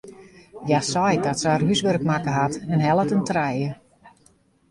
Hja 0.67 0.79
seit 0.87 1.23
dat 1.25 1.39
se 1.41 1.49
har 1.51 1.65
húswurk 1.67 2.05
makke 2.11 2.33
hat 2.39 2.59
en 2.73 2.85
hellet 2.85 3.13
in 3.17 3.23
trije. 3.31 3.71